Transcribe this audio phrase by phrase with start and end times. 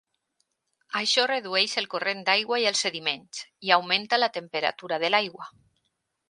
[1.01, 5.51] Això redueix el corrent d'aigua i els sediments i augmenta la temperatura de l'aigua.